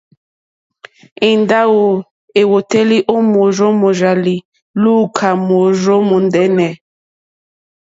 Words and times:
Èndáwò 1.29 1.85
èwòtélì 2.41 2.97
ó 3.13 3.15
mòrzó 3.31 3.67
mòrzàlì 3.81 4.35
lùúkà 4.81 5.29
móòrzó 5.47 5.95
mòndɛ́nɛ̀. 6.09 6.71